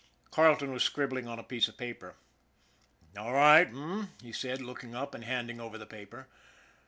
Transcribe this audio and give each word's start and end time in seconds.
Carleton 0.31 0.71
was 0.73 0.81
scribbling 0.83 1.27
on 1.27 1.37
a 1.37 1.43
piece 1.43 1.67
of 1.67 1.77
paper." 1.77 2.15
All 3.19 3.33
right, 3.33 3.67
h'm?" 3.67 4.09
he 4.23 4.31
said, 4.33 4.59
looking 4.59 4.95
up 4.95 5.13
and 5.13 5.23
handing 5.23 5.61
over 5.61 5.77
the 5.77 5.85
paper. 5.85 6.27